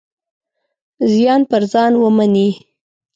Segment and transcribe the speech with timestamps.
[1.13, 2.49] زیان پر ځان ومني.